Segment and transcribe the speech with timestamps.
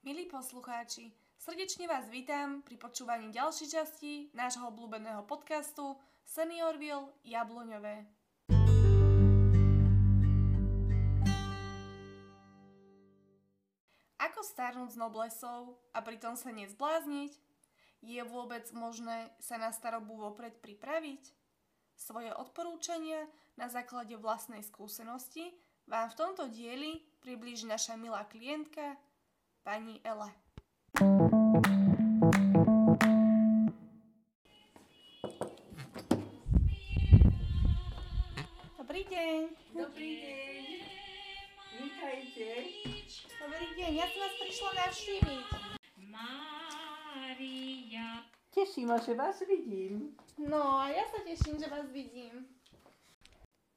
[0.00, 5.92] Milí poslucháči, srdečne vás vítam pri počúvaní ďalšej časti nášho obľúbeného podcastu
[6.24, 8.08] Seniorville Jabloňové.
[14.16, 17.36] Ako starnúť s noblesou a pritom sa nezblázniť?
[18.00, 21.28] Je vôbec možné sa na starobu vopred pripraviť?
[22.00, 25.52] Svoje odporúčania na základe vlastnej skúsenosti
[25.84, 28.96] vám v tomto dieli priblíži naša milá klientka
[29.64, 30.30] pani Ela.
[38.78, 39.48] Dobrý deň.
[39.76, 40.64] Dobrý deň.
[41.80, 42.46] Vítajte.
[43.40, 45.46] Dobrý deň, ja som vás prišla navštíviť.
[46.08, 48.08] Mária.
[48.50, 50.16] Teší ma, že vás vidím.
[50.40, 52.48] No a ja sa teším, že vás vidím.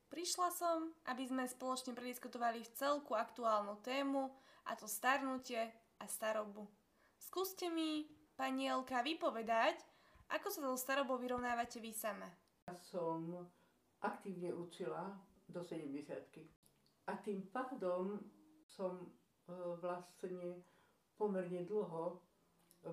[0.10, 4.30] Prišla som, aby sme spoločne prediskutovali v celku aktuálnu tému,
[4.66, 6.68] a to starnutie a starobu.
[7.20, 9.80] Skúste mi, pani Elka, vypovedať,
[10.32, 12.28] ako sa so starobou vyrovnávate vy sama.
[12.68, 13.48] Ja som
[14.02, 15.14] aktívne učila
[15.52, 16.08] do 70
[17.08, 18.20] A tým pádom
[18.64, 19.08] som e,
[19.84, 20.64] vlastne
[21.20, 22.24] pomerne dlho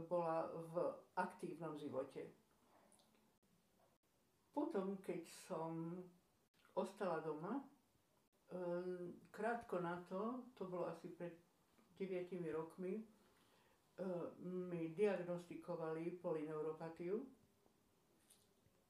[0.06, 0.74] bola v
[1.18, 2.30] aktívnom živote.
[4.50, 5.98] Potom, keď som
[6.74, 7.64] ostala doma, e,
[9.30, 11.34] krátko na to, to bolo asi pred
[12.06, 13.04] 9 rokmi, e,
[14.40, 17.20] mi diagnostikovali polineuropatiu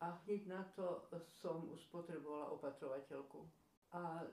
[0.01, 1.05] a hneď na to
[1.43, 3.45] som už potrebovala opatrovateľku.
[3.93, 4.25] A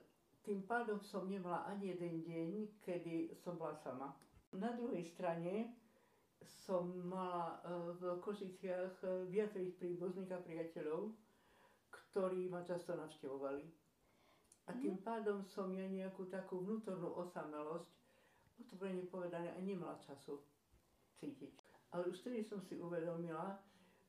[0.47, 4.15] tým pádom som nemala ani jeden deň, kedy som bola sama.
[4.55, 5.75] Na druhej strane
[6.45, 11.11] som mala e, v Košiciach e, viacerých príbuzných a priateľov,
[11.91, 13.65] ktorí ma často navštevovali.
[14.67, 17.91] A tým pádom som ja nejakú takú vnútornú osamelosť,
[18.61, 20.41] otvorene povedané, aj nemala času
[21.21, 21.53] cítiť.
[21.93, 23.57] Ale už vtedy som si uvedomila,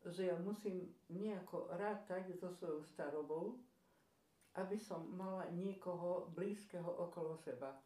[0.06, 3.58] že ja musím nejako rátať so svojou starobou,
[4.58, 7.78] aby som mala niekoho blízkeho okolo seba.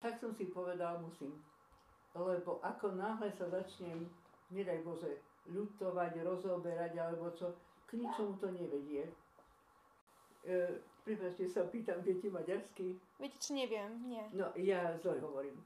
[0.00, 1.36] Tak som si povedala, musím.
[2.12, 4.08] Lebo ako náhle sa začnem,
[4.52, 7.56] nedaj Bože, ľutovať, rozoberať alebo čo,
[7.88, 9.08] k ničomu to nevedie.
[10.44, 10.60] E,
[11.02, 12.94] Pripačte sa pýtam, viete maďarsky?
[13.18, 13.90] Viete, čo neviem?
[14.06, 14.22] Nie.
[14.30, 15.58] No, ja zle hovorím.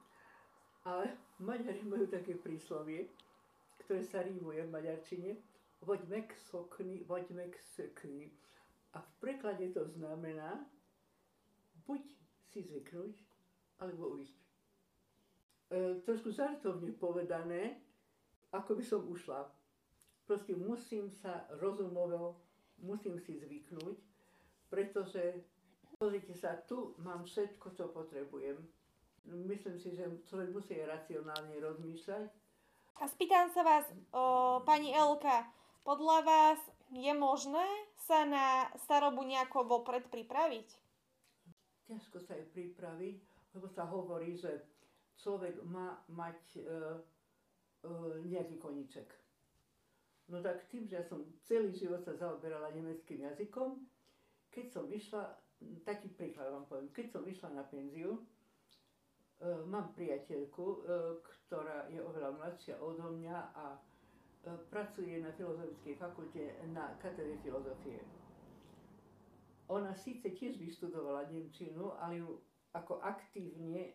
[0.89, 1.13] Ale
[1.45, 3.13] Maďari majú také príslovie,
[3.85, 5.31] ktoré sa rímuje v maďarčine.
[5.85, 8.33] Voďme k sokni, voďme k sokni.
[8.97, 10.65] A v preklade to znamená
[11.85, 12.01] buď
[12.49, 13.13] si zvyknúť,
[13.85, 14.37] alebo ujsť.
[14.41, 14.47] E,
[16.01, 17.77] trošku zartovne povedané,
[18.57, 19.45] ako by som ušla.
[20.25, 22.41] Proste musím sa rozumovo,
[22.81, 24.01] musím si zvyknúť,
[24.69, 25.43] pretože
[25.99, 28.59] pozrite sa, tu mám všetko, čo potrebujem.
[29.27, 32.31] Myslím si, že človek musí racionálne rozmýšľať.
[32.97, 33.85] A spýtam sa vás,
[34.15, 35.51] o, pani Elka,
[35.85, 36.61] podľa vás
[36.95, 37.67] je možné
[38.07, 40.69] sa na starobu nejako vopred pripraviť?
[41.91, 43.19] Ťažko sa je pripraviť,
[43.59, 44.63] lebo sa hovorí, že
[45.19, 46.67] človek má mať e, e,
[48.31, 49.11] nejaký koniček.
[50.27, 53.79] No tak tým, že ja som celý život sa zaoberala nemeckým jazykom,
[54.57, 55.37] keď som vyšla,
[55.85, 58.21] taký príklad vám poviem, keď som vyšla na penziu, e,
[59.69, 60.79] mám priateľku, e,
[61.21, 63.79] ktorá je oveľa mladšia odo mňa a e,
[64.73, 68.01] pracuje na Filozofickej fakulte na katedre filozofie.
[69.69, 72.41] Ona síce tiež vyštudovala Nemčinu, ale ju
[72.73, 73.93] ako aktívne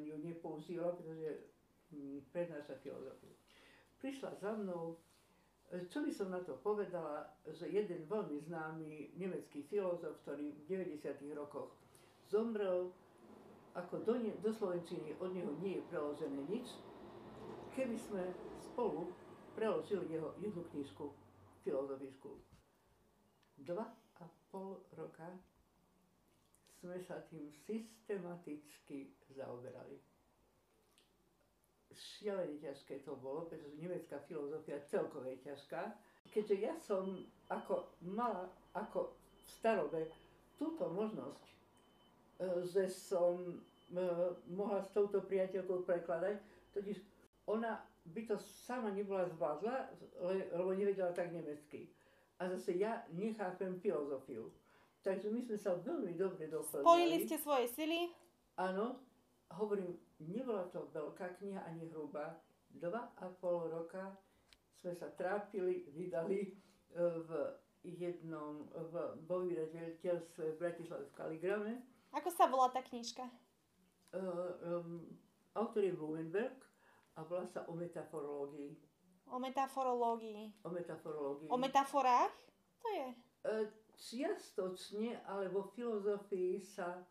[0.00, 1.52] ju nepoužívala, pretože
[1.92, 3.28] hm, prednáša filozofiu.
[4.00, 4.96] Prišla za mnou,
[5.70, 11.06] čo by som na to povedala, že jeden veľmi známy nemecký filozof, ktorý v 90.
[11.38, 11.70] rokoch
[12.26, 12.90] zomrel,
[13.78, 16.74] ako do, ne, do Slovenčiny od neho nie je preložené nič,
[17.78, 19.14] keby sme spolu
[19.54, 21.06] preložili jeho jednu knižku
[21.62, 22.34] filozofickú.
[23.62, 23.86] Dva
[24.18, 25.30] a pol roka
[26.82, 30.09] sme sa tým systematicky zaoberali.
[31.90, 35.90] Šialene ťažké to bolo, pretože nemecká filozofia celkovo je ťažká.
[36.30, 40.02] Keďže ja som ako mala ako v starobe
[40.54, 41.54] túto možnosť, e,
[42.70, 43.54] že som e,
[44.54, 46.38] mohla s touto priateľkou prekladať,
[46.70, 46.96] totiž
[47.50, 47.82] ona
[48.14, 49.90] by to sama nebola zvládla,
[50.54, 51.90] lebo nevedela tak nemecky.
[52.38, 54.48] A zase ja nechápem filozofiu.
[55.00, 56.84] Takže my sme sa veľmi dobre doplňali.
[56.84, 58.12] Spojili ste svoje sily?
[58.60, 59.00] Áno,
[59.56, 62.38] hovorím, nebola to veľká kniha ani hrubá.
[62.70, 64.14] Dva a pol roka
[64.78, 66.50] sme sa trápili, vydali e,
[67.26, 67.30] v
[67.82, 68.94] jednom, v,
[69.26, 71.74] vo vydavateľstve v Bratislave v Kaligrame.
[72.14, 73.26] Ako sa volá tá knižka?
[74.10, 75.06] Uh, um,
[75.54, 76.58] autor je Blumenberg
[77.14, 78.74] a volá sa o metaforológii.
[79.30, 80.66] O metaforológii.
[80.66, 81.48] O metaforológii.
[81.48, 82.34] O metaforách?
[82.82, 83.06] To je.
[83.94, 87.06] Čiastočne, ale vo filozofii sa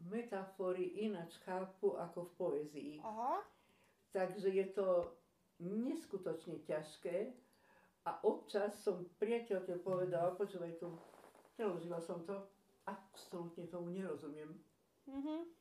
[0.00, 2.92] metafory ináč chápu ako v poézii.
[3.04, 3.40] Aha.
[4.12, 5.12] Takže je to
[5.60, 7.32] neskutočne ťažké
[8.04, 10.92] a občas som priateľke povedala, počúvaj tu,
[11.56, 12.36] preložila som to,
[12.86, 14.52] absolútne tomu nerozumiem.
[15.08, 15.52] Mhm.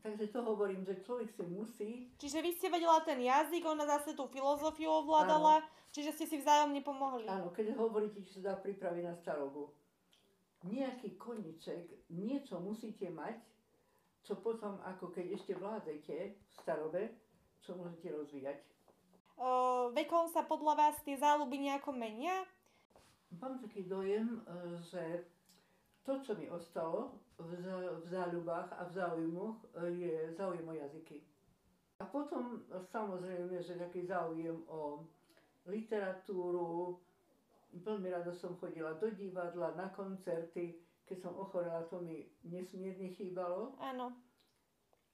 [0.00, 4.16] Takže to hovorím, že človek si musí, Čiže vy ste vedela ten jazyk, ona zase
[4.16, 5.60] tú filozofiu ovládala,
[5.92, 7.28] čiže ste si vzájomne pomohli.
[7.28, 9.68] áno, keď hovoríte, či sa dá pripraviť na starobu,
[10.68, 13.40] nejaký koniček, niečo musíte mať,
[14.24, 17.02] čo potom, ako keď ešte vládzete v starobe,
[17.64, 18.58] čo môžete rozvíjať.
[19.40, 22.44] Uh, vekom sa podľa vás tie záľuby nejako menia?
[23.40, 25.24] Mám taký dojem, e, že
[26.02, 27.62] to, čo mi ostalo v,
[28.02, 31.22] v záľubách a v záujmoch, e, je záujem o jazyky.
[32.02, 35.06] A potom e, samozrejme, že taký záujem o
[35.70, 36.98] literatúru.
[37.70, 40.78] Veľmi rada som chodila do divadla, na koncerty.
[41.06, 43.74] Keď som ochorela, to mi nesmierne chýbalo.
[43.82, 44.14] Áno.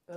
[0.08, 0.16] E,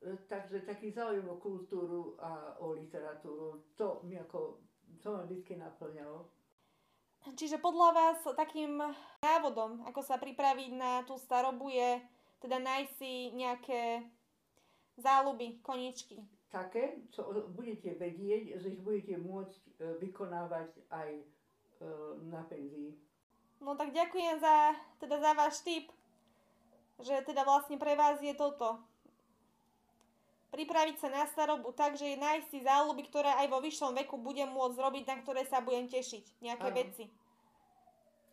[0.00, 4.64] e, takže taký záujem o kultúru a o literatúru, to mi ako,
[5.04, 6.24] to ma vždy naplňalo.
[7.36, 8.80] Čiže podľa vás takým
[9.20, 12.00] návodom, ako sa pripraviť na tú starobu je
[12.40, 14.08] teda nájsť si nejaké
[14.96, 16.24] záľuby, koničky.
[16.50, 19.70] také, čo budete vedieť, že ich budete môcť e,
[20.02, 21.08] vykonávať aj
[22.28, 22.92] na penzii.
[23.60, 25.92] No tak ďakujem za, teda za váš tip,
[27.00, 28.80] že teda vlastne pre vás je toto.
[30.50, 34.50] Pripraviť sa na starobu tak, že nájsť si záľuby, ktoré aj vo vyššom veku budem
[34.50, 36.42] môcť robiť, na ktoré sa budem tešiť.
[36.42, 36.76] Nejaké Áno.
[36.76, 37.04] veci.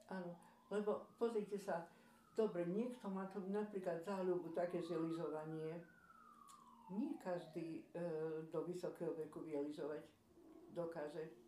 [0.10, 0.32] Áno,
[0.72, 1.86] lebo pozrite sa,
[2.34, 5.84] dobre, niekto má to napríklad záľubu také, že lyžovanie.
[6.88, 8.08] Nie každý e,
[8.48, 10.02] do vysokého veku vie lyžovať.
[10.72, 11.47] Dokáže.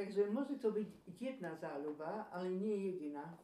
[0.00, 0.88] Takže môže to byť
[1.20, 3.36] jedna záľuba, ale nie jediná.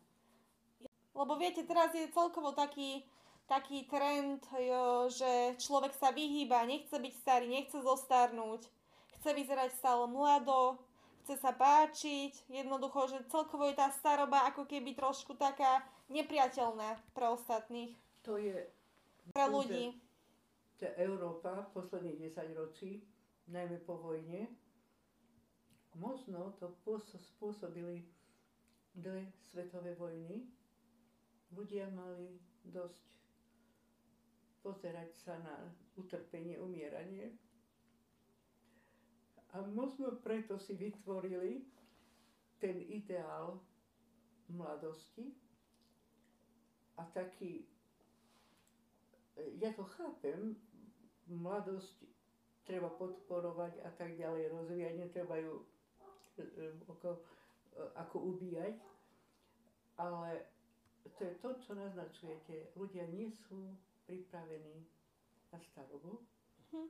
[1.13, 3.05] Lebo viete, teraz je celkovo taký,
[3.45, 8.73] taký trend, jo, že človek sa vyhýba, nechce byť starý, nechce zostarnúť,
[9.21, 10.81] chce vyzerať stále mlado,
[11.29, 17.37] chce sa páčiť, jednoducho, že celkovo je tá staroba ako keby trošku taká nepriateľná pre
[17.37, 17.93] ostatných,
[18.25, 18.65] To je
[19.29, 19.93] pre ľudí.
[20.81, 23.05] tá Európa posledných 10 ročí,
[23.45, 24.49] najmä po vojne,
[25.97, 28.05] možno to pôso- spôsobili
[28.97, 30.49] dve svetové vojny.
[31.53, 33.03] Ľudia mali dosť
[34.65, 35.57] pozerať sa na
[35.95, 37.37] utrpenie, umieranie.
[39.55, 41.65] A možno preto si vytvorili
[42.59, 43.63] ten ideál
[44.51, 45.33] mladosti
[46.97, 47.69] a taký
[49.61, 50.57] ja to chápem,
[51.29, 52.09] mladosť
[52.65, 55.61] treba podporovať a tak ďalej rozvíjať, netreba ju
[56.89, 57.21] ako, e,
[57.97, 58.77] ako ubíjať,
[59.97, 60.45] ale
[61.17, 62.75] to je to, čo naznačujete.
[62.77, 63.73] Ľudia nie sú
[64.05, 64.85] pripravení
[65.55, 66.21] na starobu,
[66.73, 66.89] Hm.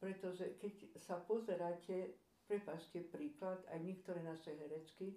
[0.00, 2.14] pretože keď sa pozeráte,
[2.50, 5.16] prepašte príklad, aj niektoré naše herečky,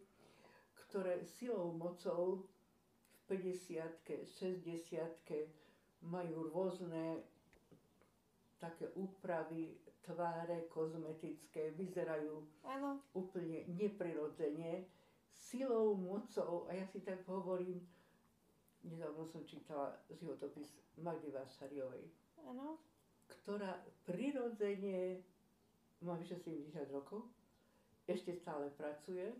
[0.88, 2.46] ktoré silou, mocou
[3.28, 7.26] v 50 60 majú rôzne
[8.60, 9.76] také úpravy,
[10.06, 14.86] tváre kozmetické, vyzerajú Áno, úplne neprirodzene,
[15.34, 17.82] silou, mocou, a ja si tak hovorím,
[18.86, 20.70] nedávno som čítala životopis
[21.02, 22.06] Magdy Vášariovej,
[22.46, 22.78] áno.
[23.42, 25.20] ktorá prirodzene
[26.06, 27.26] má vyše 70 rokov,
[28.06, 29.34] ešte stále pracuje,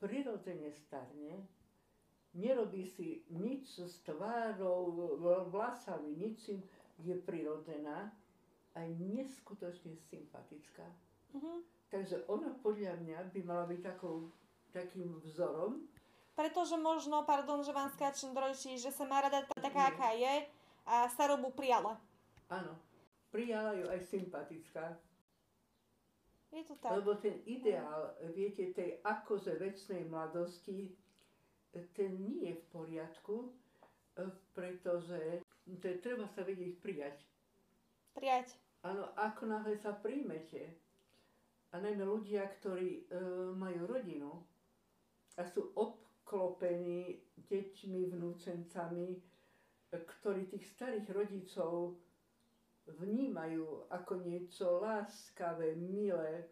[0.00, 1.44] prirodzene starne,
[2.32, 5.16] nerobí si nič s tvárou,
[5.52, 6.64] vlasami, ničím,
[7.00, 8.12] je prirodzená
[8.76, 10.84] a je neskutočne sympatická.
[11.32, 11.64] Mhm.
[11.86, 14.28] Takže ona podľa mňa by mala byť takou,
[14.74, 15.86] takým vzorom.
[16.36, 20.44] Pretože možno, pardon, že vám skáčem do reči, že sa má rada taká, aká je
[20.84, 21.96] a starobu prijala.
[22.52, 22.76] Áno,
[23.32, 24.98] prijala ju aj sympatická.
[26.52, 26.92] Je to tak.
[26.92, 30.92] Lebo ten ideál, viete, tej akože väčšnej mladosti,
[31.92, 33.36] ten nie je v poriadku,
[34.56, 37.18] pretože to je, treba sa vedieť prijať.
[38.14, 38.54] Prijať.
[38.86, 40.78] Áno, ako náhle sa príjmete,
[41.74, 43.20] a najmä ľudia, ktorí e,
[43.52, 44.32] majú rodinu
[45.36, 49.20] a sú obklopení deťmi, vnúčencami, e,
[49.92, 52.00] ktorí tých starých rodičov
[52.86, 56.48] vnímajú ako niečo láskavé, milé.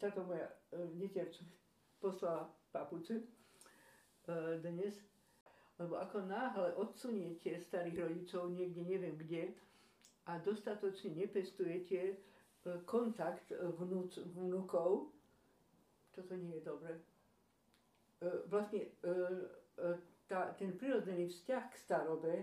[0.00, 1.10] Táto moja e, mi
[2.00, 3.26] poslala papuče e,
[4.64, 4.96] dnes,
[5.82, 9.50] lebo ako náhle odsuniete starých rodičov niekde, neviem kde,
[10.30, 12.16] a dostatočne nepestujete e,
[12.86, 15.10] kontakt e, vnúc, vnúkov,
[16.14, 16.92] toto nie je dobre.
[16.94, 17.02] E,
[18.46, 18.86] Vlastne
[20.30, 22.34] tá, ten prirodzený vzťah k starobe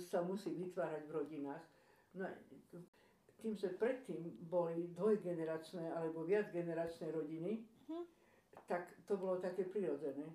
[0.00, 1.64] sa musí vytvárať v rodinách.
[2.16, 2.24] No,
[3.44, 8.04] tým, že predtým boli dvojgeneračné alebo viacgeneračné rodiny, Mhm.
[8.66, 10.26] tak to bolo také prirodzené.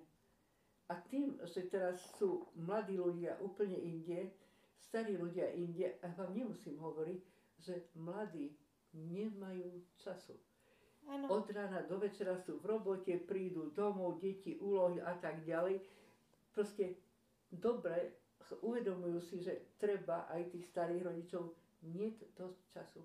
[0.90, 4.32] A tým, že teraz sú mladí ľudia úplne inde,
[4.76, 7.20] starí ľudia inde, a vám nemusím hovoriť,
[7.62, 8.52] že mladí
[8.92, 10.36] nemajú času.
[11.08, 11.26] Áno.
[11.30, 15.82] Od rána do večera sú v robote, prídu domov, deti, úlohy a tak ďalej.
[16.54, 16.94] Proste
[17.50, 18.22] dobre
[18.62, 21.42] uvedomujú si, že treba aj tých starých rodičov
[21.90, 23.00] nie dosť času.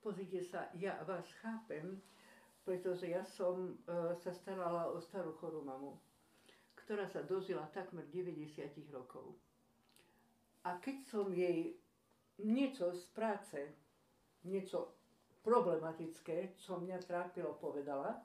[0.00, 1.98] Pozrite sa, ja vás chápem,
[2.64, 5.96] pretože ja som e, sa starala o starú chorú mamu,
[6.90, 9.38] ktorá sa dožila takmer 90 rokov.
[10.66, 11.78] A keď som jej
[12.42, 13.62] niečo z práce,
[14.42, 14.98] niečo
[15.46, 18.18] problematické, čo mňa trápilo, povedala,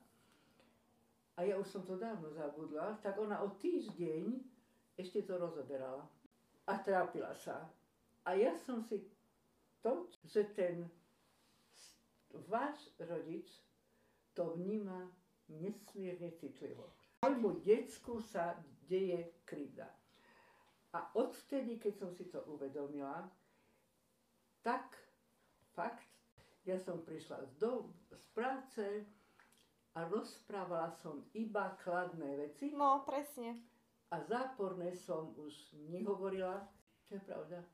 [1.37, 4.33] a ja už som to dávno zabudla, tak ona o týždeň
[4.97, 6.01] ešte to rozoberala.
[6.65, 7.69] A trápila sa.
[8.25, 9.05] A ja som si
[9.85, 10.89] to, že ten
[12.49, 13.45] váš rodič
[14.33, 15.05] to vníma
[15.53, 16.89] nesmierne citlivo.
[17.25, 18.53] Môjmu decku sa
[18.85, 19.89] deje krivda.
[20.93, 23.25] A odvtedy, keď som si to uvedomila,
[24.61, 24.93] tak
[25.73, 26.05] fakt,
[26.69, 28.85] ja som prišla z, do, z práce
[29.97, 33.57] a rozprávala som iba kladné veci No, presne.
[34.13, 36.61] a záporné som už nehovorila.
[37.09, 37.65] To je pravda.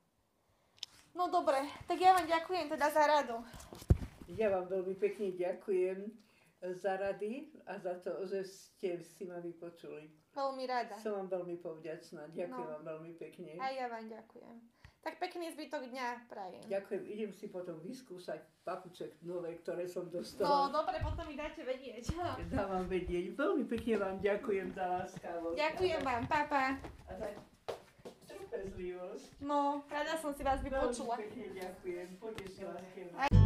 [1.11, 1.59] No dobre,
[1.91, 3.43] tak ja vám ďakujem teda za radu.
[4.31, 6.30] Ja vám veľmi pekne ďakujem
[6.63, 7.33] za rady
[7.65, 10.13] a za to, že ste si ma vypočuli.
[10.31, 10.95] Veľmi rada.
[10.95, 12.29] Som vám veľmi povďačná.
[12.29, 12.71] Ďakujem No.
[12.71, 13.57] vám veľmi pekne.
[13.57, 14.55] A ja vám ďakujem.
[15.01, 16.61] Tak pekný zbytok dňa prajem.
[16.69, 17.03] Ďakujem.
[17.03, 20.69] Idem si potom vyskúšať papuček nové, ktoré som No, dostala.
[20.69, 22.13] dobre, potom mi dáte vedieť.
[22.53, 23.33] Dávam vedieť.
[23.33, 25.57] Veľmi pekne vám ďakujem za láskavosť.
[25.57, 26.77] Ďakujem vám, papa.
[27.03, 27.27] A za
[28.23, 29.41] trpezlivosť.
[29.41, 31.17] No, rada som si vás Veľmi vypočula.
[31.17, 32.07] pekne ďakujem.
[32.21, 33.40] Potešila ste ma.